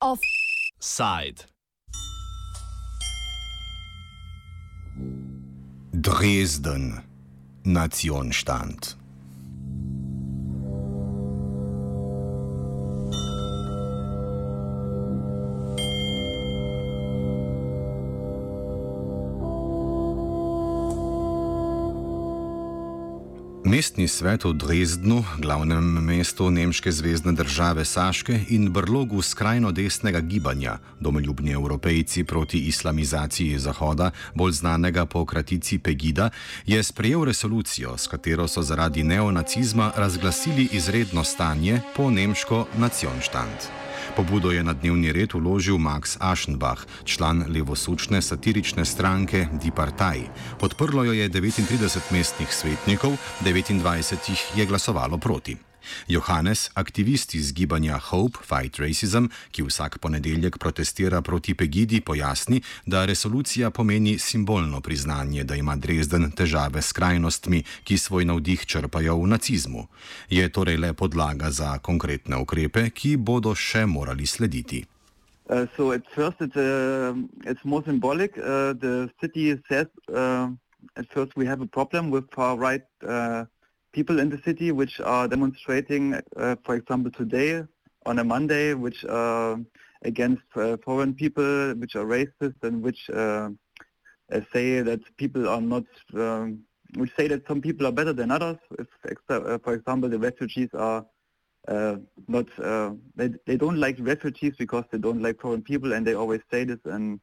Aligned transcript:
Offside. 0.00 1.46
Dresden, 6.00 7.02
Nationstand. 7.64 8.94
Mestni 23.74 24.06
svet 24.06 24.44
v 24.46 24.54
Dresdnu, 24.54 25.24
glavnem 25.42 25.82
mestu 25.82 26.46
nemške 26.46 26.92
zvezdne 26.94 27.32
države 27.34 27.82
Saške 27.84 28.46
in 28.54 28.70
brlogu 28.70 29.18
skrajno 29.22 29.72
desnega 29.74 30.20
gibanja, 30.20 30.78
domoljubni 31.00 31.50
evropejci 31.58 32.24
proti 32.24 32.58
islamizaciji 32.70 33.58
Zahoda, 33.58 34.10
bolj 34.34 34.52
znanega 34.52 35.06
po 35.06 35.24
kratici 35.26 35.78
Pegida, 35.78 36.30
je 36.66 36.82
sprejel 36.82 37.24
resolucijo, 37.24 37.98
s 37.98 38.06
katero 38.06 38.46
so 38.48 38.62
zaradi 38.62 39.02
neonacizma 39.02 39.90
razglasili 39.96 40.68
izredno 40.72 41.24
stanje 41.24 41.80
po 41.96 42.10
nemško 42.10 42.66
nacionštant. 42.78 43.58
Pobudo 44.16 44.50
je 44.50 44.64
na 44.64 44.72
dnevni 44.72 45.12
red 45.12 45.34
uložil 45.34 45.78
Max 45.78 46.16
Aschenbach, 46.20 46.86
član 47.04 47.44
levosučne 47.48 48.22
satirične 48.22 48.84
stranke 48.84 49.48
Die 49.58 49.74
Partei. 49.74 50.30
Podprlo 50.60 51.04
jo 51.04 51.12
je 51.12 51.28
39 51.30 52.12
mestnih 52.12 52.50
svetnikov, 52.54 53.16
29 53.44 54.30
jih 54.30 54.42
je 54.56 54.66
glasovalo 54.66 55.18
proti. 55.18 55.73
Johannes, 56.08 56.70
aktivist 56.74 57.34
iz 57.34 57.52
gibanja 57.52 57.98
Hope 57.98 58.38
Fight 58.42 58.78
Racism, 58.78 59.26
ki 59.50 59.62
vsak 59.62 59.98
ponedeljek 59.98 60.58
protestira 60.58 61.22
proti 61.22 61.54
Pegidi, 61.54 62.00
pojasni, 62.00 62.62
da 62.86 63.04
resolucija 63.04 63.70
pomeni 63.70 64.18
simbolno 64.18 64.80
priznanje, 64.80 65.44
da 65.44 65.54
ima 65.54 65.76
Dresden 65.76 66.30
težave 66.30 66.82
s 66.82 66.92
krajnostmi, 66.92 67.62
ki 67.84 67.98
svoj 67.98 68.24
navdih 68.24 68.66
črpajo 68.66 69.16
v 69.16 69.26
nacizmu. 69.26 69.86
Je 70.30 70.48
torej 70.48 70.76
le 70.76 70.92
podlaga 70.92 71.50
za 71.50 71.78
konkretne 71.78 72.36
ukrepe, 72.36 72.90
ki 72.90 73.16
bodo 73.16 73.54
še 73.54 73.86
morali 73.86 74.26
slediti. 74.26 74.84
Uh, 75.46 75.66
so 75.76 75.92
at 75.92 76.00
first 76.14 76.40
it's, 76.40 76.56
uh, 76.56 77.14
it's 77.44 77.64
more 77.64 77.82
symbolic. 77.84 78.38
Uh, 78.38 78.72
the 78.72 79.10
city 79.20 79.60
says 79.68 79.86
uh, 80.08 80.48
at 80.96 81.06
first 81.12 81.36
we 81.36 81.44
have 81.44 81.60
a 81.60 81.66
problem 81.66 82.10
with 82.10 82.24
far 82.32 82.56
right 82.56 82.84
uh, 83.06 83.44
people 83.94 84.18
in 84.18 84.28
the 84.28 84.40
city 84.44 84.72
which 84.72 85.00
are 85.00 85.26
demonstrating, 85.28 86.02
uh, 86.36 86.56
for 86.64 86.74
example, 86.74 87.10
today 87.12 87.62
on 88.04 88.18
a 88.18 88.24
Monday, 88.24 88.74
which 88.74 89.04
are 89.08 89.58
against 90.02 90.42
uh, 90.56 90.76
foreign 90.84 91.14
people, 91.14 91.74
which 91.76 91.94
are 91.94 92.04
racist 92.04 92.58
and 92.62 92.82
which 92.82 93.08
uh, 93.10 93.48
uh 94.32 94.40
say 94.52 94.80
that 94.82 95.00
people 95.16 95.48
are 95.48 95.60
not, 95.60 95.84
um, 96.14 96.60
which 96.96 97.12
say 97.16 97.28
that 97.28 97.46
some 97.46 97.60
people 97.60 97.86
are 97.86 97.92
better 98.00 98.12
than 98.12 98.30
others. 98.30 98.58
If, 98.78 98.88
uh, 99.28 99.58
for 99.64 99.72
example, 99.74 100.08
the 100.08 100.18
refugees 100.18 100.70
are 100.74 101.06
uh, 101.68 101.96
not, 102.28 102.46
they, 103.16 103.30
they 103.46 103.56
don't 103.56 103.78
like 103.86 103.96
refugees 104.00 104.54
because 104.58 104.84
they 104.90 104.98
don't 104.98 105.22
like 105.22 105.40
foreign 105.40 105.62
people 105.62 105.92
and 105.94 106.06
they 106.06 106.14
always 106.14 106.42
say 106.50 106.64
this 106.64 106.80
and 106.84 107.20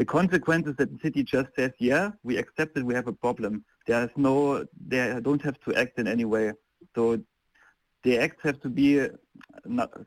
the 0.00 0.06
consequence 0.06 0.66
is 0.66 0.76
that 0.76 0.90
the 0.90 0.98
city 1.02 1.22
just 1.22 1.48
says, 1.58 1.72
yeah, 1.78 2.12
we 2.22 2.38
accept 2.38 2.74
that 2.74 2.84
we 2.84 2.94
have 2.94 3.06
a 3.06 3.12
problem. 3.12 3.62
There's 3.90 4.16
no, 4.16 4.64
they 4.92 5.18
don't 5.20 5.42
have 5.42 5.58
to 5.64 5.74
act 5.74 5.98
in 5.98 6.06
any 6.06 6.24
way. 6.24 6.52
So 6.94 7.02
the 8.04 8.18
acts 8.24 8.40
have 8.44 8.60
to 8.60 8.68
be, 8.68 8.88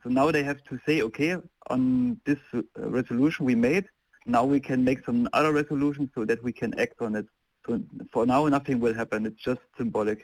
so 0.02 0.08
now 0.18 0.30
they 0.30 0.42
have 0.42 0.60
to 0.70 0.80
say, 0.86 1.02
okay, 1.02 1.36
on 1.68 2.18
this 2.24 2.38
resolution 2.76 3.44
we 3.44 3.54
made, 3.54 3.84
now 4.24 4.44
we 4.54 4.58
can 4.58 4.82
make 4.82 5.04
some 5.04 5.28
other 5.34 5.52
resolution 5.52 6.10
so 6.14 6.24
that 6.24 6.42
we 6.42 6.52
can 6.60 6.70
act 6.80 7.02
on 7.02 7.14
it. 7.14 7.26
So 7.66 7.78
for 8.10 8.24
now, 8.24 8.40
nothing 8.48 8.80
will 8.80 8.94
happen. 8.94 9.26
It's 9.26 9.42
just 9.50 9.60
symbolic. 9.76 10.20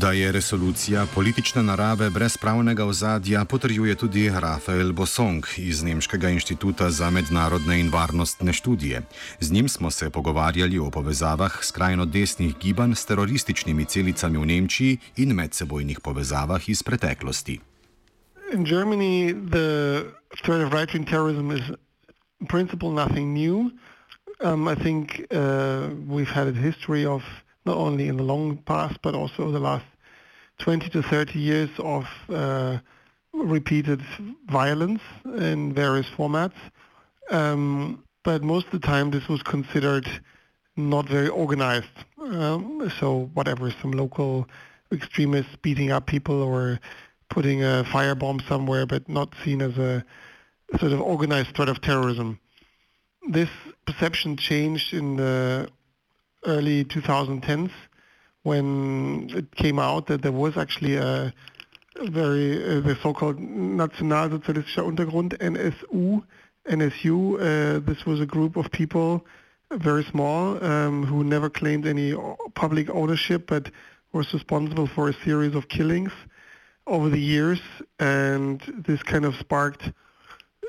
Da 0.00 0.12
je 0.12 0.32
resolucija 0.32 1.06
politične 1.14 1.62
narave 1.62 2.10
brez 2.10 2.36
pravnega 2.36 2.84
ozadja, 2.84 3.44
potrjuje 3.44 3.94
tudi 3.94 4.30
Rafael 4.30 4.92
Bosong 4.92 5.44
iz 5.56 5.82
Nemškega 5.82 6.28
inštituta 6.28 6.90
za 6.90 7.10
mednarodne 7.10 7.80
in 7.80 7.90
varnostne 7.92 8.52
študije. 8.52 9.02
Z 9.40 9.52
njim 9.52 9.68
smo 9.68 9.90
se 9.90 10.10
pogovarjali 10.10 10.78
o 10.78 10.90
povezavah 10.90 11.58
skrajno 11.64 12.04
desnih 12.04 12.54
gibanj 12.62 12.94
s 12.94 13.06
terorističnimi 13.06 13.84
celicami 13.84 14.38
v 14.38 14.46
Nemčiji 14.46 14.98
in 15.16 15.34
medsebojnih 15.34 16.00
povezavah 16.00 16.68
iz 16.68 16.82
preteklosti. 16.82 17.60
In 18.54 18.64
Germany, 18.64 19.34
the 19.50 20.04
threat 20.44 20.66
of 20.66 20.72
right-wing 20.72 21.10
terrorism 21.10 21.50
is 21.50 21.76
in 22.40 22.46
principle 22.46 22.88
nothing 22.88 23.34
new. 23.34 23.70
Um, 24.44 24.68
I 24.68 24.82
think 24.82 25.10
uh, 25.30 25.92
we've 26.08 26.34
had 26.34 26.48
a 26.48 26.52
history 26.52 27.06
of 27.06 27.22
not 27.66 27.76
only 27.76 28.08
in 28.08 28.16
the 28.16 28.24
long 28.24 28.56
past, 28.64 28.96
but 29.02 29.14
also 29.14 29.52
the 29.52 29.60
last 29.60 29.89
20 30.60 30.90
to 30.90 31.02
30 31.02 31.38
years 31.38 31.70
of 31.78 32.06
uh, 32.28 32.78
repeated 33.32 34.02
violence 34.48 35.00
in 35.24 35.72
various 35.72 36.06
formats. 36.16 36.58
Um, 37.30 38.04
but 38.22 38.42
most 38.42 38.66
of 38.66 38.72
the 38.72 38.86
time 38.86 39.10
this 39.10 39.26
was 39.28 39.42
considered 39.42 40.06
not 40.76 41.08
very 41.08 41.28
organized. 41.28 41.86
Um, 42.18 42.92
so 42.98 43.30
whatever, 43.34 43.72
some 43.80 43.92
local 43.92 44.48
extremists 44.92 45.56
beating 45.62 45.90
up 45.90 46.06
people 46.06 46.42
or 46.42 46.78
putting 47.28 47.62
a 47.62 47.84
firebomb 47.86 48.46
somewhere, 48.46 48.86
but 48.86 49.08
not 49.08 49.34
seen 49.44 49.62
as 49.62 49.78
a 49.78 50.04
sort 50.78 50.92
of 50.92 51.00
organized 51.00 51.54
threat 51.54 51.68
of 51.68 51.80
terrorism. 51.80 52.38
This 53.28 53.48
perception 53.86 54.36
changed 54.36 54.92
in 54.92 55.16
the 55.16 55.68
early 56.44 56.84
2010s 56.84 57.70
when 58.42 59.30
it 59.34 59.54
came 59.56 59.78
out 59.78 60.06
that 60.06 60.22
there 60.22 60.32
was 60.32 60.56
actually 60.56 60.96
a 60.96 61.32
very 62.02 62.62
uh, 62.62 62.80
the 62.80 62.96
so-called 63.02 63.38
Nationalsozialistischer 63.38 64.84
Untergrund 64.90 65.36
NSU 65.38 66.22
NSU. 66.68 67.34
Uh, 67.34 67.80
this 67.80 68.04
was 68.06 68.20
a 68.20 68.26
group 68.26 68.56
of 68.56 68.70
people, 68.70 69.26
very 69.72 70.04
small, 70.04 70.62
um, 70.64 71.04
who 71.04 71.24
never 71.24 71.50
claimed 71.50 71.86
any 71.86 72.14
public 72.54 72.88
ownership, 72.90 73.46
but 73.46 73.70
was 74.12 74.32
responsible 74.32 74.86
for 74.86 75.08
a 75.08 75.14
series 75.24 75.54
of 75.54 75.68
killings 75.68 76.12
over 76.86 77.08
the 77.08 77.20
years, 77.20 77.60
and 77.98 78.60
this 78.86 79.02
kind 79.02 79.24
of 79.24 79.34
sparked 79.36 79.92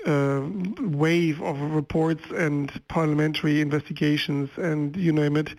a 0.05 0.41
wave 0.79 1.41
of 1.41 1.59
reports 1.59 2.23
and 2.35 2.81
parliamentary 2.87 3.61
investigations 3.61 4.49
and 4.57 4.97
you 4.97 5.11
name 5.11 5.37
it 5.37 5.49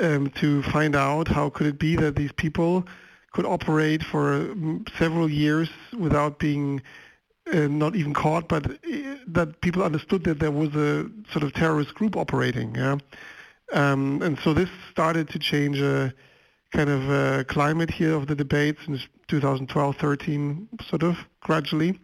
um, 0.00 0.30
to 0.40 0.62
find 0.64 0.96
out 0.96 1.28
how 1.28 1.50
could 1.50 1.66
it 1.66 1.78
be 1.78 1.96
that 1.96 2.16
these 2.16 2.32
people 2.32 2.84
could 3.32 3.46
operate 3.46 4.02
for 4.02 4.34
um, 4.34 4.84
several 4.98 5.30
years 5.30 5.68
without 5.98 6.38
being 6.38 6.82
uh, 7.52 7.66
not 7.66 7.96
even 7.96 8.14
caught, 8.14 8.48
but 8.48 8.66
uh, 8.70 8.76
that 9.26 9.60
people 9.60 9.82
understood 9.82 10.24
that 10.24 10.38
there 10.38 10.50
was 10.50 10.74
a 10.74 11.10
sort 11.30 11.42
of 11.42 11.52
terrorist 11.54 11.94
group 11.94 12.16
operating. 12.16 12.74
Yeah? 12.74 12.98
Um, 13.72 14.22
and 14.22 14.38
so 14.38 14.54
this 14.54 14.68
started 14.90 15.28
to 15.30 15.38
change 15.38 15.80
a 15.80 16.12
kind 16.72 16.88
of 16.88 17.10
a 17.10 17.44
climate 17.44 17.90
here 17.90 18.14
of 18.14 18.26
the 18.26 18.34
debate 18.34 18.76
since 18.84 19.06
2012-13, 19.28 20.82
sort 20.88 21.02
of 21.02 21.16
gradually. 21.40 21.98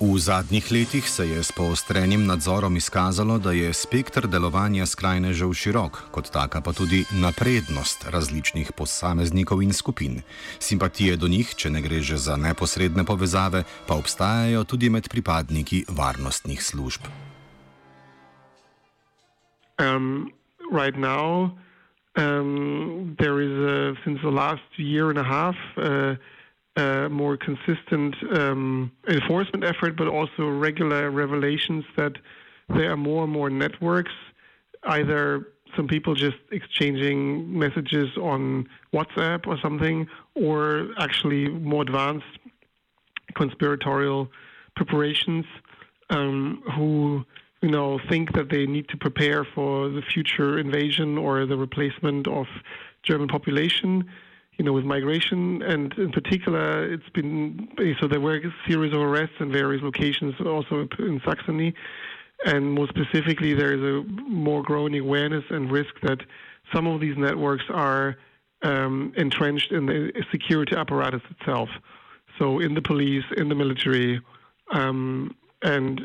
V 0.00 0.16
zadnjih 0.18 0.64
letih 0.72 1.08
se 1.08 1.28
je 1.28 1.42
s 1.42 1.52
poostrenim 1.52 2.26
nadzorom 2.26 2.76
izkazalo, 2.76 3.38
da 3.38 3.52
je 3.52 3.72
spektr 3.72 4.26
delovanja 4.26 4.86
skrajnežev 4.86 5.52
širok, 5.52 5.98
kot 6.10 6.30
taka 6.32 6.60
pa 6.64 6.72
tudi 6.72 7.04
naprednost 7.12 8.08
različnih 8.08 8.72
posameznikov 8.72 9.62
in 9.62 9.72
skupin. 9.72 10.22
Simpatije 10.58 11.16
do 11.16 11.28
njih, 11.28 11.52
če 11.54 11.70
ne 11.70 11.82
gre 11.84 12.00
že 12.00 12.16
za 12.16 12.36
neposredne 12.36 13.04
povezave, 13.04 13.64
pa 13.86 13.94
obstajajo 13.94 14.64
tudi 14.64 14.88
med 14.88 15.08
pripadniki 15.08 15.84
varnostnih 15.88 16.62
služb. 16.64 17.04
Um, 19.76 20.32
right 20.72 20.96
now, 20.96 21.52
um, 22.16 23.16
there 23.20 23.44
is, 23.44 23.52
a, 23.52 24.00
since 24.04 24.20
the 24.24 24.32
last 24.32 24.64
year 24.78 25.10
and 25.10 25.18
a 25.18 25.24
half, 25.24 25.56
uh, 25.76 26.16
a 26.80 27.08
more 27.08 27.36
consistent 27.36 28.14
um, 28.38 28.90
enforcement 29.08 29.64
effort, 29.64 29.96
but 29.96 30.08
also 30.08 30.48
regular 30.48 31.10
revelations 31.10 31.84
that 31.96 32.14
there 32.68 32.92
are 32.92 32.96
more 32.96 33.24
and 33.24 33.32
more 33.32 33.50
networks, 33.50 34.12
either 34.84 35.48
some 35.76 35.86
people 35.86 36.14
just 36.14 36.36
exchanging 36.50 37.58
messages 37.58 38.08
on 38.16 38.68
WhatsApp 38.92 39.46
or 39.46 39.58
something, 39.60 40.06
or 40.34 40.88
actually 40.98 41.48
more 41.48 41.82
advanced 41.82 42.26
conspiratorial 43.34 44.28
preparations 44.76 45.44
um, 46.10 46.62
who 46.76 47.24
you 47.62 47.70
know 47.70 48.00
think 48.08 48.32
that 48.32 48.48
they 48.50 48.66
need 48.66 48.88
to 48.88 48.96
prepare 48.96 49.44
for 49.54 49.88
the 49.88 50.02
future 50.02 50.58
invasion 50.58 51.18
or 51.18 51.46
the 51.46 51.56
replacement 51.56 52.26
of 52.26 52.46
German 53.02 53.28
population 53.28 54.08
you 54.60 54.66
know, 54.66 54.74
with 54.74 54.84
migration, 54.84 55.62
and 55.62 55.94
in 55.94 56.12
particular, 56.12 56.84
it's 56.92 57.08
been 57.14 57.66
so 57.98 58.06
there 58.06 58.20
were 58.20 58.36
a 58.36 58.54
series 58.68 58.92
of 58.92 59.00
arrests 59.00 59.36
in 59.40 59.50
various 59.50 59.82
locations, 59.82 60.34
also 60.44 60.86
in 60.98 61.18
Saxony, 61.24 61.72
and 62.44 62.74
more 62.74 62.86
specifically, 62.88 63.54
there 63.54 63.72
is 63.72 63.80
a 63.80 64.06
more 64.28 64.62
growing 64.62 64.98
awareness 64.98 65.44
and 65.48 65.72
risk 65.72 65.94
that 66.02 66.18
some 66.74 66.86
of 66.86 67.00
these 67.00 67.16
networks 67.16 67.64
are 67.70 68.18
um, 68.60 69.14
entrenched 69.16 69.72
in 69.72 69.86
the 69.86 70.12
security 70.30 70.76
apparatus 70.76 71.22
itself, 71.30 71.70
so 72.38 72.58
in 72.58 72.74
the 72.74 72.82
police, 72.82 73.24
in 73.38 73.48
the 73.48 73.54
military, 73.54 74.20
um, 74.72 75.34
and 75.62 76.02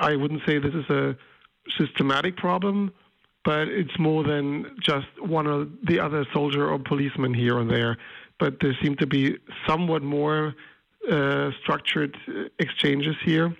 I 0.00 0.16
wouldn't 0.16 0.40
say 0.46 0.58
this 0.58 0.72
is 0.72 0.88
a 0.88 1.14
systematic 1.78 2.38
problem 2.38 2.90
but 3.44 3.68
it's 3.68 3.98
more 3.98 4.22
than 4.24 4.76
just 4.80 5.06
one 5.20 5.46
or 5.46 5.66
the 5.84 5.98
other 5.98 6.24
soldier 6.32 6.70
or 6.70 6.78
policeman 6.78 7.34
here 7.34 7.58
or 7.58 7.64
there. 7.64 7.96
But 8.38 8.60
there 8.60 8.76
seem 8.82 8.96
to 8.96 9.06
be 9.06 9.36
somewhat 9.66 10.02
more 10.02 10.54
uh, 11.10 11.50
structured 11.60 12.16
exchanges 12.58 13.16
here. 13.24 13.56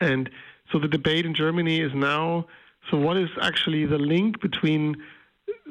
And 0.00 0.30
so 0.70 0.78
the 0.78 0.88
debate 0.88 1.26
in 1.26 1.34
Germany 1.34 1.80
is 1.80 1.92
now 1.94 2.46
so, 2.90 2.96
what 2.98 3.16
is 3.16 3.28
actually 3.40 3.86
the 3.86 3.98
link 3.98 4.40
between 4.40 4.96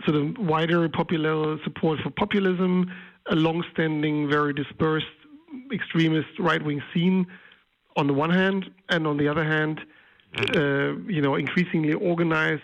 sort 0.06 0.16
of 0.16 0.38
wider 0.38 0.88
popular 0.90 1.58
support 1.64 2.00
for 2.00 2.10
populism, 2.10 2.92
a 3.30 3.36
long 3.36 3.64
standing, 3.74 4.30
very 4.30 4.54
dispersed 4.54 5.06
extremist 5.74 6.30
right 6.40 6.64
wing 6.64 6.82
scene 6.94 7.28
on 7.98 8.08
the 8.08 8.14
one 8.14 8.30
hand, 8.30 8.72
and 8.90 9.06
on 9.06 9.18
the 9.18 9.28
other 9.28 9.44
hand, 9.44 9.82
uh, 10.56 10.96
you 11.08 11.22
know, 11.22 11.36
increasingly 11.36 11.94
organized 11.94 12.62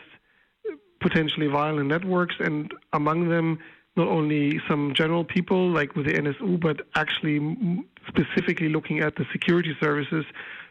potentially 1.08 1.48
violent 1.48 1.88
networks, 1.88 2.36
and 2.40 2.74
among 2.92 3.30
them, 3.30 3.60
not 3.96 4.08
only 4.08 4.60
some 4.68 4.94
general 4.94 5.24
people 5.24 5.70
like 5.70 5.96
with 5.96 6.06
the 6.06 6.14
NSU, 6.14 6.60
but 6.60 6.82
actually 6.96 7.40
specifically 8.08 8.70
looking 8.70 9.00
at 9.00 9.16
the 9.16 9.26
security 9.32 9.74
services, 9.80 10.26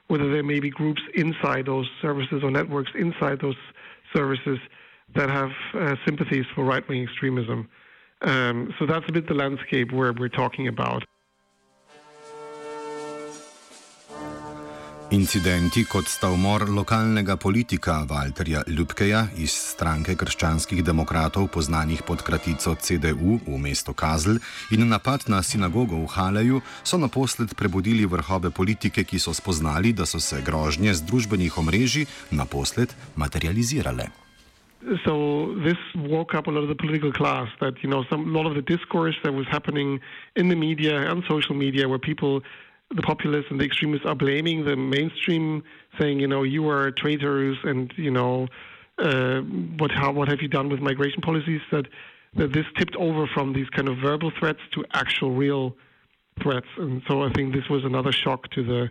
whether 0.08 0.30
there 0.30 0.42
may 0.42 0.60
be 0.60 0.70
groups 0.70 1.02
inside 1.14 1.66
those 1.66 1.88
services 2.02 2.42
or 2.42 2.50
networks 2.50 2.90
inside 2.94 3.40
those 3.40 3.56
services 4.14 4.58
that 5.14 5.30
have 5.30 5.52
uh, 5.74 5.96
sympathies 6.04 6.44
for 6.54 6.64
right 6.64 6.86
wing 6.88 7.02
extremism. 7.02 7.68
Um, 8.22 8.74
so 8.78 8.86
that's 8.86 9.06
a 9.08 9.12
bit 9.12 9.26
the 9.26 9.34
landscape 9.34 9.92
where 9.92 10.12
we're 10.12 10.28
talking 10.28 10.68
about. 10.68 11.02
Incidenti, 15.14 15.84
kot 15.86 16.08
sta 16.10 16.32
umor 16.34 16.64
lokalnega 16.66 17.36
politika 17.38 18.00
Walterja 18.10 18.64
Ljubkeja 18.66 19.20
iz 19.38 19.52
stranke 19.54 20.16
krščanskih 20.18 20.82
demokratov, 20.82 21.46
poznanih 21.54 22.02
pod 22.02 22.24
kratico 22.26 22.74
CDU 22.74 23.38
v 23.46 23.60
mestu 23.62 23.94
Kazl, 23.94 24.40
in 24.74 24.82
napad 24.90 25.28
na 25.30 25.44
sinagogo 25.46 25.94
v 26.02 26.10
Haleju, 26.10 26.60
so 26.82 26.98
naposled 26.98 27.54
prebudili 27.54 28.02
vrhove 28.02 28.50
politike, 28.50 29.06
ki 29.06 29.22
so 29.22 29.30
spoznali, 29.30 29.94
da 29.94 30.10
so 30.10 30.18
se 30.18 30.42
grožnje 30.42 30.98
z 30.98 31.06
družbenih 31.06 31.54
omrežij 31.54 32.10
naposled 32.34 32.90
materializirale. 33.14 34.10
So 35.06 35.54
this 35.62 35.78
woke 35.94 36.34
up 36.34 36.46
a 36.46 36.50
lot 36.50 36.62
of 36.62 36.68
the 36.68 36.78
political 36.78 37.12
class 37.12 37.48
that, 37.60 37.74
you 37.82 37.88
know, 37.88 38.02
some, 38.10 38.26
a 38.26 38.32
lot 38.34 38.46
of 38.46 38.54
the 38.54 38.62
discourse 38.62 39.14
that 39.22 39.32
was 39.32 39.46
happening 39.46 40.00
in 40.34 40.48
the 40.48 40.54
media 40.54 41.10
and 41.10 41.22
social 41.30 41.54
media 41.54 41.88
where 41.88 41.98
people 41.98 42.42
the 42.94 43.02
populists 43.02 43.46
and 43.50 43.60
the 43.60 43.64
extremists 43.64 44.06
are 44.06 44.14
blaming 44.14 44.64
the 44.64 44.76
mainstream, 44.76 45.62
saying, 45.98 46.20
you 46.20 46.28
know, 46.28 46.42
you 46.42 46.68
are 46.68 46.90
traitors 46.90 47.56
and, 47.64 47.92
you 47.96 48.10
know, 48.10 48.46
uh, 48.98 49.40
what, 49.78 49.90
how, 49.90 50.12
what 50.12 50.28
have 50.28 50.40
you 50.40 50.48
done 50.48 50.68
with 50.68 50.80
migration 50.80 51.20
policies? 51.20 51.60
That, 51.72 51.86
that 52.34 52.52
this 52.52 52.64
tipped 52.78 52.96
over 52.96 53.26
from 53.26 53.52
these 53.52 53.68
kind 53.70 53.88
of 53.88 53.98
verbal 53.98 54.30
threats 54.38 54.60
to 54.74 54.84
actual 54.92 55.32
real 55.32 55.74
threats. 56.42 56.66
And 56.76 57.02
so 57.08 57.22
I 57.22 57.32
think 57.32 57.54
this 57.54 57.68
was 57.68 57.84
another 57.84 58.12
shock 58.12 58.50
to 58.50 58.62
the 58.62 58.90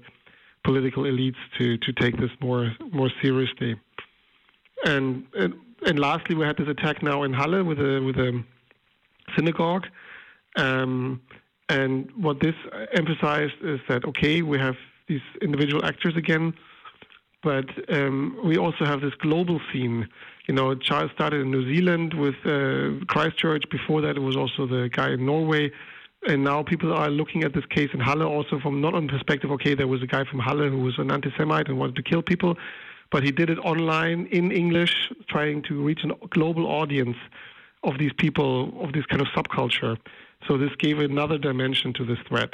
political 0.63 1.03
elites 1.03 1.37
to, 1.57 1.77
to 1.77 1.93
take 1.93 2.17
this 2.17 2.31
more, 2.41 2.71
more 2.91 3.09
seriously. 3.21 3.79
And, 4.83 5.25
and, 5.33 5.53
and 5.85 5.99
lastly, 5.99 6.35
we 6.35 6.45
had 6.45 6.57
this 6.57 6.67
attack 6.67 7.01
now 7.01 7.23
in 7.23 7.33
Halle 7.33 7.61
with 7.61 7.79
a, 7.79 8.01
with 8.01 8.17
a 8.17 8.43
synagogue. 9.35 9.87
Um, 10.57 11.21
and 11.69 12.09
what 12.15 12.39
this 12.39 12.55
emphasized 12.93 13.55
is 13.63 13.79
that, 13.89 14.05
okay, 14.05 14.41
we 14.41 14.59
have 14.59 14.75
these 15.07 15.21
individual 15.41 15.83
actors 15.85 16.15
again, 16.15 16.53
but 17.43 17.65
um, 17.89 18.39
we 18.43 18.57
also 18.57 18.85
have 18.85 19.01
this 19.01 19.13
global 19.15 19.59
scene. 19.71 20.07
You 20.47 20.53
know, 20.53 20.71
it 20.71 20.83
started 20.83 21.41
in 21.41 21.51
New 21.51 21.73
Zealand 21.73 22.13
with 22.13 22.35
uh, 22.45 23.03
Christchurch. 23.07 23.63
Before 23.69 24.01
that, 24.01 24.15
it 24.15 24.19
was 24.19 24.35
also 24.35 24.67
the 24.67 24.89
guy 24.89 25.11
in 25.11 25.25
Norway. 25.25 25.71
And 26.27 26.43
now 26.43 26.63
people 26.63 26.91
are 26.91 27.09
looking 27.09 27.43
at 27.43 27.53
this 27.53 27.65
case 27.67 27.89
in 27.93 27.99
Halle 27.99 28.23
also 28.23 28.59
from 28.59 28.81
not 28.81 28.95
on 28.95 29.07
perspective, 29.07 29.51
okay, 29.51 29.75
there 29.75 29.87
was 29.87 30.01
a 30.01 30.07
guy 30.07 30.23
from 30.23 30.39
Halle 30.39 30.69
who 30.69 30.79
was 30.79 30.97
an 30.97 31.11
anti 31.11 31.31
Semite 31.37 31.67
and 31.67 31.77
wanted 31.77 31.95
to 31.97 32.03
kill 32.03 32.23
people, 32.23 32.57
but 33.11 33.23
he 33.23 33.31
did 33.31 33.49
it 33.51 33.59
online 33.59 34.27
in 34.31 34.51
English, 34.51 35.11
trying 35.27 35.61
to 35.63 35.83
reach 35.83 36.03
a 36.03 36.27
global 36.27 36.65
audience 36.65 37.17
of 37.83 37.99
these 37.99 38.11
people, 38.17 38.73
of 38.83 38.93
this 38.93 39.05
kind 39.05 39.21
of 39.21 39.27
subculture. 39.27 39.97
So 40.47 40.57
this 40.57 40.75
gave 40.77 40.99
another 40.99 41.37
dimension 41.37 41.93
to 41.93 42.05
this 42.05 42.19
threat, 42.27 42.53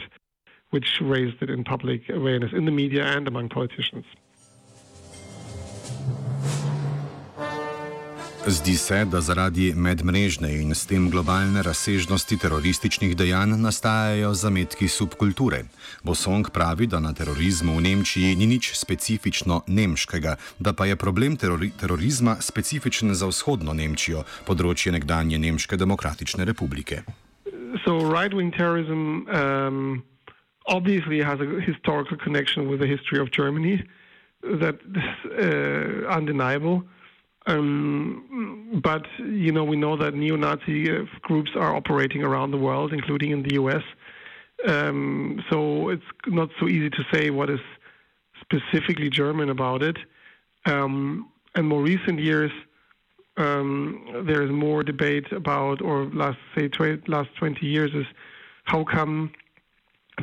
which 0.69 0.87
raised 1.01 1.41
it 1.41 1.49
in 1.49 1.63
public 1.63 2.09
awareness 2.09 2.51
in 2.53 2.65
the 2.65 2.71
media 2.71 3.03
and 3.05 3.27
among 3.27 3.49
politicians. 3.49 4.05
Zdi 8.47 8.73
se, 8.77 9.05
da 9.05 9.21
zaradi 9.21 9.73
medmrežne 9.77 10.49
in 10.61 10.73
s 10.73 10.87
tem 10.89 11.11
globalne 11.13 11.61
razsežnosti 11.61 12.37
terorističnih 12.37 13.13
dejanj 13.17 13.53
nastajajo 13.61 14.33
zametki 14.33 14.87
subkulture. 14.87 15.63
Bosong 16.03 16.49
pravi, 16.49 16.87
da 16.87 16.99
na 16.99 17.13
terorizmu 17.13 17.77
v 17.77 17.81
Nemčiji 17.81 18.35
ni 18.35 18.47
nič 18.47 18.73
specifično 18.73 19.61
nemškega, 19.67 20.35
da 20.59 20.73
pa 20.73 20.89
je 20.89 20.95
problem 20.95 21.37
terori 21.37 21.69
terorizma 21.79 22.37
specifičen 22.41 23.13
za 23.13 23.29
vzhodno 23.29 23.77
Nemčijo, 23.77 24.25
področje 24.49 24.91
nekdanje 24.97 25.37
Nemške 25.37 25.77
demokratične 25.77 26.45
republike. 26.45 27.05
So 27.85 28.05
right-wing 28.05 28.51
terrorism 28.51 29.27
um, 29.29 30.03
obviously 30.67 31.21
has 31.21 31.39
a 31.39 31.45
historical 31.61 32.17
connection 32.17 32.69
with 32.69 32.79
the 32.79 32.87
history 32.87 33.19
of 33.19 33.31
Germany. 33.31 33.83
That 34.43 34.79
is 34.95 36.05
uh, 36.05 36.07
undeniable. 36.07 36.83
Um, 37.47 38.79
but 38.83 39.05
you 39.19 39.51
know, 39.51 39.63
we 39.63 39.75
know 39.75 39.97
that 39.97 40.13
neo-Nazi 40.13 40.91
uh, 40.91 41.05
groups 41.21 41.51
are 41.55 41.75
operating 41.75 42.23
around 42.23 42.51
the 42.51 42.57
world, 42.57 42.93
including 42.93 43.31
in 43.31 43.43
the 43.43 43.55
U.S. 43.55 43.83
Um, 44.67 45.43
so 45.49 45.89
it's 45.89 46.03
not 46.27 46.49
so 46.59 46.67
easy 46.67 46.89
to 46.89 47.03
say 47.11 47.29
what 47.31 47.49
is 47.49 47.59
specifically 48.39 49.09
German 49.09 49.49
about 49.49 49.81
it. 49.81 49.97
Um, 50.65 51.29
and 51.55 51.67
more 51.67 51.81
recent 51.81 52.19
years, 52.19 52.51
um, 53.37 54.23
there 54.25 54.41
is 54.43 54.51
more 54.51 54.83
debate 54.83 55.31
about, 55.31 55.81
or 55.81 56.05
last 56.13 56.37
say 56.55 56.67
tw- 56.67 57.07
last 57.07 57.29
20 57.37 57.65
years, 57.65 57.91
is 57.93 58.05
how 58.65 58.83
come 58.83 59.31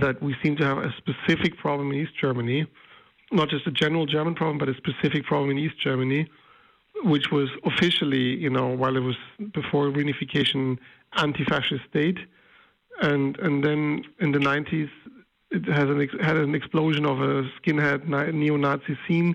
that 0.00 0.22
we 0.22 0.34
seem 0.42 0.56
to 0.56 0.64
have 0.64 0.78
a 0.78 0.94
specific 0.96 1.56
problem 1.56 1.90
in 1.92 2.00
East 2.00 2.12
Germany, 2.20 2.66
not 3.32 3.48
just 3.48 3.66
a 3.66 3.70
general 3.70 4.06
German 4.06 4.34
problem, 4.34 4.58
but 4.58 4.68
a 4.68 4.74
specific 4.74 5.24
problem 5.24 5.50
in 5.50 5.58
East 5.58 5.78
Germany, 5.80 6.28
which 7.04 7.30
was 7.30 7.48
officially, 7.64 8.36
you 8.36 8.50
know, 8.50 8.68
while 8.68 8.96
it 8.96 9.02
was 9.02 9.16
before 9.52 9.86
reunification, 9.86 10.78
anti-fascist 11.16 11.84
state, 11.88 12.18
and 13.00 13.38
and 13.38 13.64
then 13.64 14.04
in 14.20 14.32
the 14.32 14.38
90s 14.38 14.90
it 15.50 15.64
has 15.66 15.88
an 15.88 16.00
ex- 16.00 16.14
had 16.20 16.36
an 16.36 16.54
explosion 16.54 17.06
of 17.06 17.20
a 17.20 17.48
skinhead 17.58 18.06
neo-Nazi 18.34 18.98
scene 19.06 19.34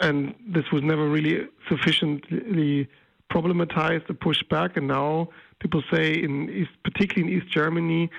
and 0.00 0.34
this 0.46 0.64
was 0.72 0.82
never 0.82 1.08
really 1.08 1.48
sufficiently 1.68 2.88
problematized 3.32 4.08
or 4.08 4.14
pushed 4.14 4.48
back. 4.48 4.76
And 4.76 4.88
now 4.88 5.28
people 5.60 5.82
say, 5.92 6.12
in 6.12 6.48
East, 6.50 6.70
particularly 6.84 7.32
in 7.32 7.42
East 7.42 7.52
Germany, 7.52 8.10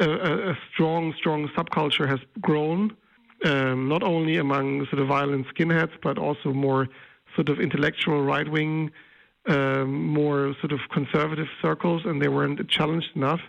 a, 0.00 0.50
a 0.50 0.58
strong, 0.72 1.14
strong 1.16 1.48
subculture 1.56 2.08
has 2.08 2.20
grown, 2.40 2.94
um, 3.44 3.88
not 3.88 4.02
only 4.02 4.36
among 4.36 4.86
sort 4.86 5.00
of 5.00 5.08
violent 5.08 5.46
skinheads, 5.54 5.92
but 6.02 6.18
also 6.18 6.52
more 6.52 6.88
sort 7.34 7.48
of 7.48 7.58
intellectual 7.58 8.22
right 8.22 8.48
wing, 8.48 8.90
um, 9.48 10.06
more 10.06 10.54
sort 10.60 10.72
of 10.72 10.80
conservative 10.92 11.48
circles, 11.60 12.02
and 12.04 12.20
they 12.22 12.28
weren't 12.28 12.68
challenged 12.68 13.08
enough. 13.16 13.40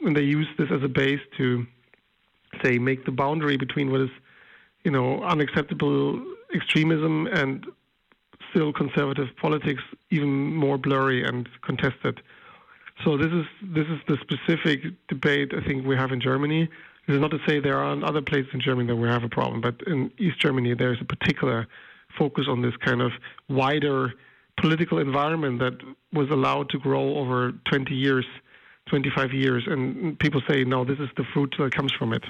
And 0.00 0.16
they 0.16 0.22
used 0.22 0.50
this 0.58 0.68
as 0.72 0.82
a 0.82 0.88
base 0.88 1.20
to, 1.36 1.66
say, 2.64 2.78
make 2.78 3.04
the 3.04 3.12
boundary 3.12 3.56
between 3.56 3.92
what 3.92 4.00
is, 4.00 4.10
you 4.84 4.90
know, 4.90 5.22
unacceptable 5.22 6.20
extremism 6.54 7.26
and 7.26 7.66
still 8.50 8.72
conservative 8.72 9.28
politics 9.40 9.82
even 10.10 10.54
more 10.54 10.78
blurry 10.78 11.24
and 11.24 11.48
contested. 11.62 12.20
So 13.04 13.16
this 13.16 13.32
is 13.32 13.46
this 13.62 13.86
is 13.86 13.98
the 14.06 14.16
specific 14.20 14.80
debate 15.08 15.52
I 15.56 15.66
think 15.66 15.86
we 15.86 15.96
have 15.96 16.12
in 16.12 16.20
Germany. 16.20 16.68
This 17.06 17.14
is 17.14 17.20
not 17.20 17.32
to 17.32 17.40
say 17.46 17.58
there 17.58 17.78
aren't 17.78 18.04
other 18.04 18.22
places 18.22 18.50
in 18.52 18.60
Germany 18.60 18.86
that 18.88 18.96
we 18.96 19.08
have 19.08 19.24
a 19.24 19.28
problem, 19.28 19.60
but 19.60 19.74
in 19.86 20.10
East 20.18 20.40
Germany 20.40 20.74
there's 20.74 21.00
a 21.00 21.04
particular 21.04 21.66
focus 22.16 22.44
on 22.48 22.62
this 22.62 22.76
kind 22.76 23.00
of 23.00 23.12
wider 23.48 24.12
political 24.60 24.98
environment 24.98 25.58
that 25.58 25.74
was 26.12 26.28
allowed 26.30 26.68
to 26.70 26.78
grow 26.78 27.16
over 27.16 27.52
20 27.70 27.94
years, 27.94 28.26
25 28.86 29.32
years, 29.32 29.64
and 29.66 30.18
people 30.18 30.42
say 30.48 30.62
no, 30.62 30.84
this 30.84 30.98
is 30.98 31.08
the 31.16 31.24
fruit 31.32 31.54
that 31.58 31.74
comes 31.74 31.92
from 31.92 32.12
it. 32.12 32.22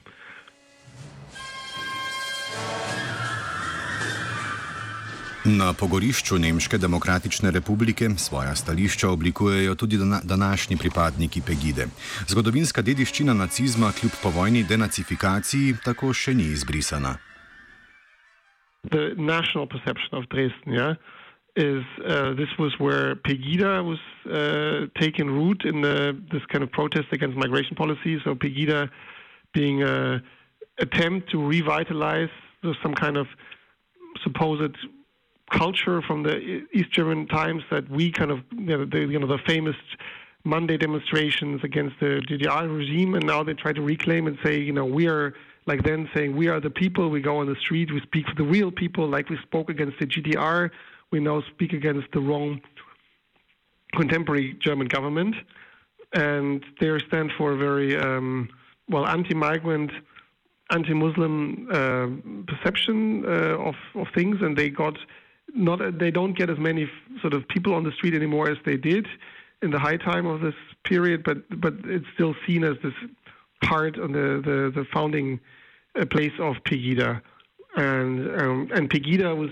Na 5.45 5.73
pogorišču 5.75 6.39
Nemške 6.39 6.79
demokratične 6.79 7.51
republike 7.51 8.07
svoja 8.17 8.55
stališča 8.55 9.09
oblikujejo 9.09 9.75
tudi 9.75 9.99
današnji 10.23 10.77
pripadniki 10.77 11.43
Pegide. 11.47 11.87
Zgodovinska 12.29 12.83
dediščina 12.83 13.35
nacizma 13.35 13.91
kljub 14.01 14.13
povojni 14.23 14.63
denacifikaciji 14.63 15.75
tako 15.85 16.13
še 16.15 16.35
ni 16.35 16.47
izbrisana. 16.55 17.17
The 18.91 19.15
national 19.17 19.67
perception 19.67 20.15
of 20.19 20.29
Dresden, 20.31 20.79
yeah, 20.79 20.95
is 21.57 21.83
uh, 22.07 22.35
this 22.39 22.55
was 22.59 22.79
where 22.79 23.17
Pegida 23.17 23.83
was 23.83 23.99
uh, 24.31 24.87
taking 24.95 25.27
root 25.27 25.65
in 25.65 25.83
the, 25.83 26.15
this 26.31 26.43
kind 26.53 26.63
of 26.63 26.71
protest 26.71 27.09
against 27.13 27.37
migration 27.37 27.75
policy. 27.75 28.21
So 28.25 28.37
Pegida 28.37 28.89
being 29.53 29.83
an 29.83 30.23
attempt 30.79 31.31
to 31.33 31.39
revitalize 31.45 32.31
some 32.83 32.95
kind 32.95 33.17
of 33.17 33.27
supposed 34.23 34.77
culture 35.53 36.03
from 36.03 36.23
the 36.23 36.65
East 36.73 36.91
German 36.93 37.27
times 37.29 37.63
that 37.71 37.89
we 37.91 38.11
kind 38.11 38.31
of 38.31 38.41
you 38.53 38.79
know 38.79 38.85
the, 38.85 39.01
you 39.01 39.19
know, 39.19 39.27
the 39.27 39.39
famous 39.47 39.77
Monday 40.45 40.77
demonstrations 40.77 41.61
against 41.63 41.97
the 42.01 42.21
GDR 42.29 42.77
regime, 42.77 43.15
and 43.15 43.25
now 43.25 43.43
they 43.43 43.55
try 43.55 43.73
to 43.73 43.83
reclaim 43.83 44.27
and 44.27 44.37
say, 44.45 44.59
you 44.59 44.73
know, 44.73 44.85
we 44.85 45.07
are 45.07 45.35
like 45.67 45.85
then 45.85 46.09
saying 46.15 46.37
we 46.37 46.49
are 46.49 46.61
the 46.61 46.71
people. 46.71 47.09
We 47.11 47.21
go 47.21 47.37
on 47.39 47.47
the 47.47 47.57
street, 47.61 47.93
we 47.93 48.01
speak 48.01 48.27
for 48.27 48.35
the 48.35 48.43
real 48.45 48.73
people, 48.73 49.09
like 49.09 49.29
we 49.29 49.39
spoke 49.43 49.71
against 49.71 49.99
the 50.01 50.07
GDR. 50.07 50.71
We 51.11 51.21
now 51.21 51.43
speak 51.53 51.73
against 51.73 52.09
the 52.13 52.21
wrong 52.21 52.61
contemporary 53.95 54.57
German 54.61 54.89
government, 54.89 55.37
and 56.15 56.65
they 56.81 56.99
stand 57.07 57.31
for 57.37 57.53
a 57.53 57.57
very 57.57 57.97
um, 57.97 58.49
well 58.89 59.07
anti-migrant 59.07 59.93
anti-Muslim 60.71 61.69
uh, 61.71 62.07
perception 62.51 63.25
uh, 63.27 63.69
of 63.69 63.75
of 63.95 64.07
things, 64.15 64.39
and 64.41 64.57
they 64.57 64.71
got 64.71 64.97
not 65.55 65.99
they 65.99 66.11
don't 66.11 66.37
get 66.37 66.51
as 66.51 66.59
many 66.59 66.91
sort 67.21 67.35
of 67.35 67.47
people 67.49 67.75
on 67.75 67.85
the 67.85 67.93
street 67.93 68.15
anymore 68.15 68.51
as 68.51 68.59
they 68.65 68.77
did 68.77 69.07
in 69.63 69.71
the 69.71 69.79
high 69.79 69.97
time 69.97 70.27
of 70.27 70.41
this 70.41 70.55
period, 70.85 71.23
but 71.25 71.39
but 71.61 71.75
it's 71.85 72.07
still 72.15 72.35
seen 72.47 72.65
as 72.65 72.77
this 72.83 72.95
part 73.63 73.99
on 73.99 74.13
the 74.13 74.43
the, 74.45 74.73
the 74.75 74.85
founding 74.93 75.41
uh, 75.99 76.05
place 76.07 76.33
of 76.39 76.57
Pegida, 76.65 77.23
and 77.77 78.41
um, 78.41 78.69
and 78.75 78.91
Pegida 78.91 79.37
was 79.37 79.51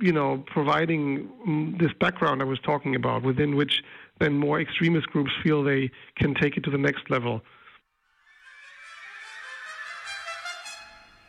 you 0.00 0.12
know 0.12 0.44
providing 0.46 1.28
mm, 1.46 1.78
this 1.78 1.92
background 1.98 2.42
I 2.42 2.44
was 2.44 2.60
talking 2.60 2.94
about, 2.94 3.22
within 3.22 3.56
which 3.56 3.82
then 4.20 4.36
more 4.36 4.60
extremist 4.60 5.06
groups 5.08 5.30
feel 5.42 5.62
they 5.62 5.90
can 6.16 6.34
take 6.34 6.56
it 6.56 6.64
to 6.64 6.70
the 6.70 6.78
next 6.78 7.10
level. 7.10 7.42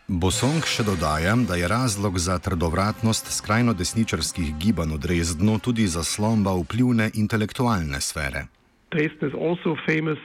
Bosong 0.09 0.65
še 0.65 0.81
dodaja, 0.81 1.35
da 1.45 1.53
je 1.53 1.67
razlog 1.69 2.17
za 2.17 2.39
trdovratnost 2.41 3.27
skrajno 3.29 3.75
desničarskih 3.77 4.55
gibanj 4.57 4.95
v 4.95 4.97
Dresdnu 5.03 5.59
tudi 5.61 5.85
zaslomba 5.85 6.55
vplivne 6.57 7.11
intelektualne 7.13 8.01
sfere. 8.01 8.47
Dresden 8.89 9.29
is 9.29 9.35
also 9.37 9.77
famous 9.85 10.17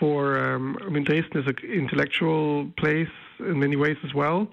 for, 0.00 0.40
um, 0.40 0.78
I 0.80 0.88
mean, 0.88 1.04
Dresden 1.04 1.42
is 1.42 1.46
an 1.46 1.60
intellectual 1.68 2.72
place 2.80 3.12
in 3.38 3.60
many 3.60 3.76
ways 3.76 4.00
as 4.02 4.14
well. 4.14 4.48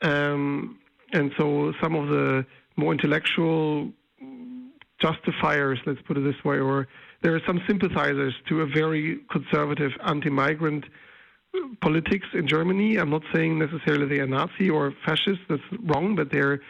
Um, 0.00 0.78
and 1.12 1.32
so 1.36 1.74
some 1.82 1.96
of 1.98 2.06
the 2.06 2.46
more 2.76 2.92
intellectual 2.92 3.90
justifiers, 5.02 5.80
let's 5.86 6.02
put 6.06 6.16
it 6.16 6.22
this 6.22 6.38
way, 6.44 6.62
or 6.62 6.86
there 7.22 7.34
are 7.34 7.42
some 7.44 7.60
sympathizers 7.66 8.34
to 8.48 8.60
a 8.60 8.66
very 8.66 9.18
conservative 9.28 9.90
anti-migrant 10.06 10.84
politics 11.80 12.26
in 12.32 12.46
Germany. 12.46 12.96
I'm 12.96 13.10
not 13.10 13.22
saying 13.34 13.58
necessarily 13.58 14.06
they 14.06 14.20
are 14.20 14.26
Nazi 14.26 14.70
or 14.70 14.92
fascist. 15.04 15.40
That's 15.48 15.62
wrong, 15.84 16.16
but 16.16 16.30
they're 16.30 16.60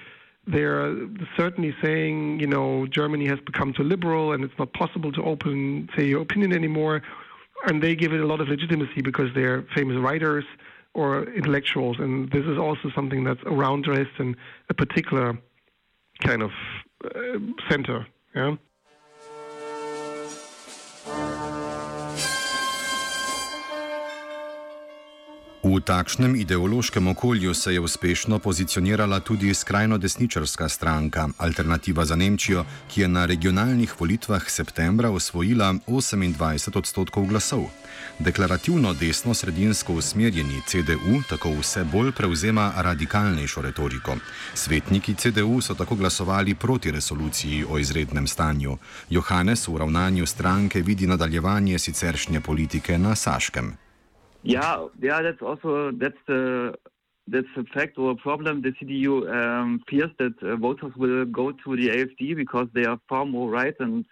they're 0.46 0.94
certainly 1.36 1.74
saying, 1.82 2.38
you 2.38 2.46
know, 2.46 2.86
Germany 2.86 3.26
has 3.26 3.40
become 3.40 3.72
too 3.72 3.82
liberal 3.82 4.32
and 4.32 4.44
it's 4.44 4.56
not 4.58 4.72
possible 4.74 5.10
to 5.12 5.22
open, 5.22 5.88
say, 5.96 6.06
your 6.06 6.22
opinion 6.22 6.52
anymore. 6.52 7.02
And 7.66 7.82
they 7.82 7.96
give 7.96 8.12
it 8.12 8.20
a 8.20 8.26
lot 8.26 8.40
of 8.40 8.48
legitimacy 8.48 9.02
because 9.02 9.30
they're 9.34 9.66
famous 9.74 9.96
writers 9.96 10.44
or 10.94 11.24
intellectuals. 11.24 11.96
And 11.98 12.30
this 12.30 12.44
is 12.44 12.58
also 12.58 12.90
something 12.94 13.24
that's 13.24 13.42
around 13.44 13.84
Dresden, 13.84 14.36
a 14.70 14.74
particular 14.74 15.36
kind 16.20 16.42
of 16.42 16.50
uh, 17.04 17.38
center. 17.68 18.06
Yeah. 18.34 18.56
V 25.66 25.82
takšnem 25.82 26.36
ideološkem 26.38 27.08
okolju 27.08 27.54
se 27.54 27.72
je 27.74 27.80
uspešno 27.80 28.38
pozicionirala 28.38 29.20
tudi 29.20 29.54
skrajno 29.54 29.98
desničarska 29.98 30.68
stranka 30.68 31.28
Alternativa 31.38 32.04
za 32.04 32.16
Nemčijo, 32.16 32.64
ki 32.88 33.00
je 33.00 33.08
na 33.08 33.26
regionalnih 33.26 34.00
volitvah 34.00 34.50
septembra 34.50 35.10
osvojila 35.10 35.74
28 35.86 36.78
odstotkov 36.78 37.26
glasov. 37.26 37.64
Deklarativno 38.18 38.94
desno-sredinsko 38.94 39.92
usmerjeni 39.92 40.62
CDU 40.66 41.22
tako 41.28 41.50
vse 41.58 41.84
bolj 41.84 42.12
prevzema 42.12 42.72
radikalnejšo 42.76 43.62
retoriko. 43.62 44.16
Svetniki 44.54 45.14
CDU 45.14 45.60
so 45.60 45.74
tako 45.74 45.94
glasovali 45.94 46.54
proti 46.54 46.90
resoluciji 46.90 47.64
o 47.68 47.78
izrednem 47.78 48.26
stanju. 48.26 48.78
Johannes 49.10 49.68
v 49.68 49.76
ravnanju 49.78 50.26
stranke 50.26 50.82
vidi 50.82 51.06
nadaljevanje 51.06 51.78
siceršnje 51.78 52.40
politike 52.40 52.98
na 52.98 53.14
Saškem. 53.14 53.85
Yeah, 54.46 54.86
yeah, 55.02 55.22
that's 55.22 55.42
also 55.42 55.90
that's 55.90 56.16
the 56.28 56.74
that's 57.26 57.48
a 57.56 57.64
fact 57.64 57.98
or 57.98 58.12
a 58.12 58.14
problem. 58.14 58.62
The 58.62 58.70
CDU 58.70 59.28
um, 59.28 59.82
fears 59.90 60.10
that 60.20 60.34
uh, 60.40 60.54
voters 60.54 60.92
will 60.96 61.24
go 61.24 61.50
to 61.50 61.76
the 61.76 61.88
AFD 61.88 62.36
because 62.36 62.68
they 62.72 62.84
are 62.84 63.00
far 63.08 63.26
more 63.26 63.50
right 63.50 63.74
and 63.80 64.04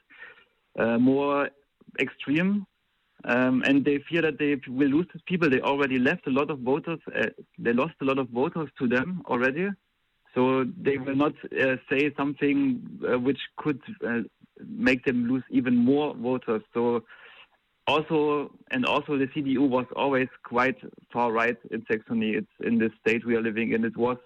uh, 0.76 0.98
more 0.98 1.50
extreme, 2.00 2.66
um, 3.24 3.62
and 3.64 3.84
they 3.84 3.98
fear 4.08 4.22
that 4.22 4.40
they 4.40 4.60
will 4.66 4.88
lose 4.88 5.06
these 5.12 5.22
people. 5.24 5.48
They 5.48 5.60
already 5.60 6.00
left 6.00 6.26
a 6.26 6.30
lot 6.30 6.50
of 6.50 6.58
voters. 6.58 6.98
Uh, 7.16 7.26
they 7.56 7.72
lost 7.72 7.94
a 8.00 8.04
lot 8.04 8.18
of 8.18 8.28
voters 8.30 8.70
to 8.80 8.88
them 8.88 9.22
already, 9.26 9.68
so 10.34 10.64
they 10.76 10.98
will 10.98 11.14
not 11.14 11.34
uh, 11.44 11.76
say 11.88 12.12
something 12.16 12.82
uh, 13.08 13.20
which 13.20 13.38
could 13.56 13.80
uh, 14.04 14.22
make 14.66 15.04
them 15.04 15.28
lose 15.28 15.44
even 15.50 15.76
more 15.76 16.12
voters. 16.16 16.62
So 16.72 17.04
also 17.86 18.50
and 18.70 18.84
also 18.86 19.18
the 19.18 19.26
CDU 19.26 19.68
was 19.68 19.86
always 19.96 20.28
quite 20.44 20.76
far 21.12 21.32
right 21.32 21.56
in 21.70 21.84
Saxony. 21.90 22.30
It's 22.32 22.56
in 22.60 22.78
the 22.78 22.90
state 23.00 23.26
we 23.26 23.36
are 23.36 23.42
living 23.42 23.72
in. 23.72 23.84
It 23.84 23.96
was 23.96 24.16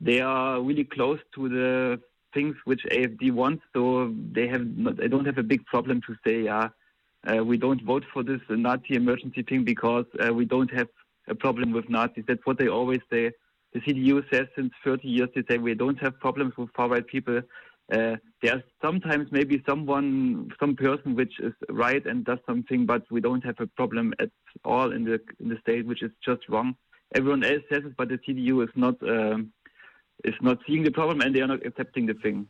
they 0.00 0.20
are 0.20 0.60
really 0.60 0.84
close 0.84 1.20
to 1.34 1.48
the 1.48 2.00
things 2.34 2.54
which 2.64 2.82
AFD 2.92 3.32
wants, 3.32 3.62
so 3.72 4.14
they 4.32 4.46
have 4.48 4.66
not, 4.66 4.96
they 4.98 5.08
don't 5.08 5.24
have 5.24 5.38
a 5.38 5.42
big 5.42 5.64
problem 5.66 6.02
to 6.06 6.14
say, 6.26 6.42
yeah, 6.42 6.68
uh, 7.26 7.42
we 7.42 7.56
don't 7.56 7.82
vote 7.82 8.04
for 8.12 8.22
this 8.22 8.40
Nazi 8.50 8.94
emergency 8.94 9.42
thing 9.42 9.64
because 9.64 10.04
uh, 10.20 10.32
we 10.32 10.44
don't 10.44 10.72
have 10.72 10.88
a 11.28 11.34
problem 11.34 11.72
with 11.72 11.88
Nazis. 11.88 12.24
That's 12.28 12.44
what 12.44 12.58
they 12.58 12.68
always 12.68 13.00
say. 13.10 13.32
The 13.72 13.80
CDU 13.80 14.22
says 14.30 14.46
since 14.54 14.72
30 14.84 15.08
years 15.08 15.28
they 15.34 15.42
say 15.48 15.58
we 15.58 15.74
don't 15.74 15.98
have 15.98 16.20
problems 16.20 16.56
with 16.56 16.70
far 16.76 16.88
right 16.88 17.06
people. 17.06 17.40
Uh, 17.92 18.16
there's 18.42 18.62
sometimes 18.82 19.30
maybe 19.30 19.62
someone, 19.68 20.50
some 20.58 20.74
person 20.74 21.14
which 21.14 21.38
is 21.38 21.52
right 21.68 22.04
and 22.04 22.24
does 22.24 22.38
something, 22.46 22.84
but 22.84 23.02
we 23.10 23.20
don't 23.20 23.44
have 23.44 23.60
a 23.60 23.66
problem 23.68 24.12
at 24.18 24.30
all 24.64 24.92
in 24.92 25.04
the 25.04 25.20
in 25.40 25.48
the 25.48 25.58
state, 25.60 25.86
which 25.86 26.02
is 26.02 26.10
just 26.24 26.48
wrong. 26.48 26.74
Everyone 27.14 27.44
else 27.44 27.62
says 27.70 27.82
it, 27.84 27.96
but 27.96 28.08
the 28.08 28.18
CDU 28.18 28.64
is 28.64 28.70
not 28.74 29.00
uh, 29.02 29.38
is 30.24 30.34
not 30.42 30.58
seeing 30.66 30.82
the 30.82 30.90
problem 30.90 31.20
and 31.20 31.34
they 31.34 31.40
are 31.40 31.46
not 31.46 31.64
accepting 31.64 32.06
the 32.06 32.14
thing. 32.14 32.48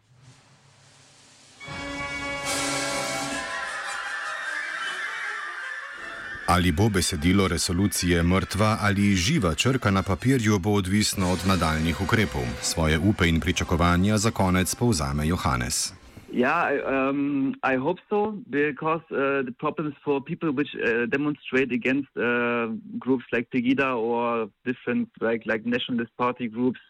Ali 6.56 6.72
bo 6.72 6.88
besedilo 6.88 7.48
resolucije 7.48 8.22
mrtva 8.22 8.78
ali 8.80 9.14
živa 9.14 9.54
črka 9.54 9.90
na 9.90 10.02
papirju, 10.02 10.58
bo 10.58 10.70
odvisno 10.70 11.32
od 11.32 11.38
nadaljnih 11.48 12.00
ukrepov. 12.00 12.46
Svoje 12.62 12.98
upe 12.98 13.28
in 13.28 13.40
pričakovanja 13.40 14.16
za 14.18 14.30
konec 14.30 14.74
povzame 14.74 15.28
Johannes. 15.28 15.92
Yeah, 16.32 16.64
um, 16.92 17.54
I 17.72 17.76
hope 17.76 18.00
so 18.10 18.20
because 18.50 19.04
uh, 19.10 19.18
the 19.48 19.54
problems 19.58 19.94
for 20.04 20.20
people 20.30 20.50
which 20.58 20.72
uh, 20.74 21.06
demonstrate 21.16 21.70
against 21.80 22.10
uh, 22.16 22.66
groups 23.04 23.24
like 23.32 23.46
Pegida 23.54 23.88
or 24.08 24.48
different 24.64 25.08
like 25.20 25.42
like 25.50 25.62
nationalist 25.76 26.12
party 26.16 26.48
groups, 26.48 26.80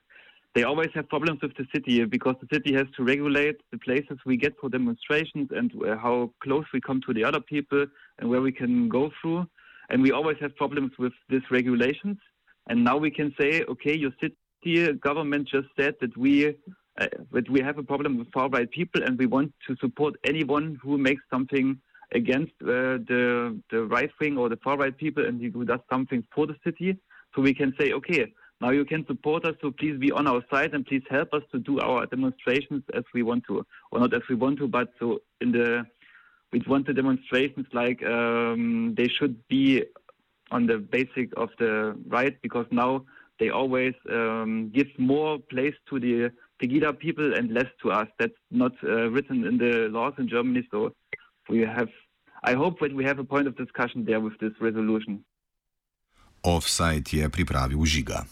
they 0.57 0.63
always 0.63 0.89
have 0.95 1.07
problems 1.11 1.39
with 1.43 1.55
the 1.59 1.67
city 1.75 2.03
because 2.07 2.35
the 2.41 2.49
city 2.51 2.73
has 2.73 2.87
to 2.97 3.05
regulate 3.05 3.59
the 3.73 3.79
places 3.79 4.17
we 4.25 4.39
get 4.39 4.55
for 4.59 4.71
demonstrations 4.71 5.49
and 5.51 5.71
uh, 5.87 5.99
how 5.99 6.33
close 6.43 6.65
we 6.73 6.81
come 6.81 6.99
to 7.07 7.13
the 7.13 7.23
other 7.23 7.41
people 7.41 7.85
and 8.19 8.31
where 8.31 8.41
we 8.41 8.51
can 8.51 8.89
go 8.89 9.11
through. 9.21 9.47
And 9.91 10.03
we 10.03 10.13
always 10.13 10.39
have 10.41 10.57
problems 10.57 10.93
with 10.99 11.13
these 11.29 11.43
regulations. 11.51 12.17
And 12.71 12.83
now 12.83 12.97
we 12.97 13.11
can 13.11 13.35
say, 13.39 13.65
okay, 13.69 13.95
your 13.95 14.13
city 14.19 14.95
government 14.95 15.47
just 15.47 15.69
said 15.79 15.95
that 16.01 16.17
we 16.17 16.57
uh, 16.99 17.07
that 17.33 17.51
we 17.51 17.61
have 17.61 17.77
a 17.77 17.83
problem 17.83 18.17
with 18.17 18.33
far 18.33 18.49
right 18.49 18.71
people, 18.71 19.03
and 19.05 19.19
we 19.19 19.27
want 19.27 19.53
to 19.69 19.77
support 19.77 20.15
anyone 20.25 20.79
who 20.83 20.97
makes 20.97 21.23
something 21.31 21.79
against 22.13 22.55
uh, 22.63 22.97
the 23.11 23.61
the 23.71 23.85
right 23.85 24.11
wing 24.19 24.39
or 24.39 24.49
the 24.49 24.61
far 24.65 24.79
right 24.79 24.97
people, 24.97 25.27
and 25.27 25.35
who 25.55 25.65
does 25.67 25.81
something 25.93 26.25
for 26.35 26.47
the 26.47 26.57
city. 26.65 26.97
So 27.35 27.43
we 27.43 27.53
can 27.53 27.75
say, 27.79 27.93
okay, 27.93 28.33
now 28.61 28.71
you 28.71 28.85
can 28.85 29.07
support 29.07 29.45
us, 29.45 29.55
so 29.61 29.71
please 29.71 29.99
be 29.99 30.11
on 30.13 30.27
our 30.27 30.43
side 30.51 30.73
and 30.75 30.87
please 30.87 31.03
help 31.11 31.35
us 31.35 31.43
to 31.53 31.59
do 31.59 31.79
our 31.81 32.07
demonstrations 32.07 32.83
as 32.95 33.05
we 33.13 33.23
want 33.23 33.45
to, 33.49 33.67
or 33.91 34.01
not 34.01 34.15
as 34.15 34.23
we 34.29 34.35
want 34.35 34.59
to, 34.59 34.69
but 34.69 34.89
so 34.99 35.19
in 35.41 35.53
the 35.53 35.85
we 36.53 36.63
want 36.67 36.87
the 36.87 36.95
demonstrations 36.95 37.67
like 37.73 38.03
um, 38.05 38.95
they 38.97 39.09
should 39.09 39.37
be 39.49 39.83
on 40.51 40.67
the 40.67 40.79
basic 40.79 41.31
of 41.37 41.51
the 41.59 41.97
right 42.07 42.41
because 42.41 42.67
now 42.71 43.05
they 43.39 43.51
always 43.51 43.95
um, 44.11 44.71
give 44.75 44.87
more 44.99 45.39
place 45.39 45.75
to 45.91 46.01
the 46.01 46.31
Pegida 46.63 46.99
people 46.99 47.35
and 47.35 47.53
less 47.53 47.67
to 47.83 47.91
us. 47.91 48.09
That's 48.19 48.33
not 48.51 48.73
uh, 48.83 49.11
written 49.11 49.45
in 49.45 49.59
the 49.59 49.89
laws 49.91 50.15
in 50.19 50.29
Germany, 50.29 50.67
so 50.71 50.95
we 51.51 51.61
have. 51.61 51.89
I 52.43 52.55
hope 52.55 52.81
that 52.81 52.95
we 52.95 53.05
have 53.05 53.19
a 53.19 53.25
point 53.25 53.47
of 53.47 53.57
discussion 53.57 54.05
there 54.05 54.21
with 54.21 54.39
this 54.39 54.53
resolution. 54.61 55.25
Offside 56.43 57.11
je 57.11 57.29
pripravil 57.29 57.85
žiga. 57.85 58.25